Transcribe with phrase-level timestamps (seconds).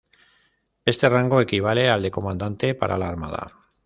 [0.83, 3.51] Este rango equivale al de Comandante para la armada.